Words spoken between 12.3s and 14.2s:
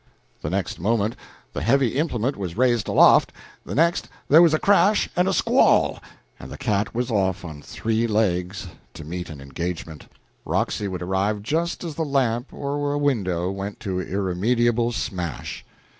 or a window went to